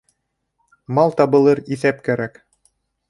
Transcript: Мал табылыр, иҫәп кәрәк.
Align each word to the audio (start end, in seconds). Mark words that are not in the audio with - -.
Мал 0.99 1.13
табылыр, 1.21 1.61
иҫәп 1.77 2.01
кәрәк. 2.09 2.41